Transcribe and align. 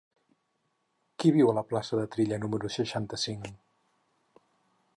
Qui 1.23 1.33
viu 1.35 1.51
a 1.51 1.53
la 1.57 1.63
plaça 1.73 1.99
de 1.99 2.07
Trilla 2.15 2.39
número 2.45 2.71
seixanta-cinc? 2.79 3.49